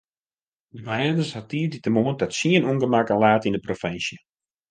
[0.73, 4.17] De glêdens hat tiissdeitemoarn ta tsien ûngemakken laat yn de provinsje.